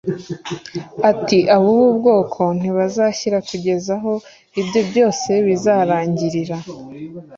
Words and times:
ati: 1.11 1.39
"Ab'ubu 1.55 1.87
bwoko 1.97 2.41
ntibazashira 2.59 3.37
kugeza 3.49 3.91
aho 3.99 4.13
ibyo 4.59 4.81
byose 4.89 5.29
bizarangirira." 5.47 6.57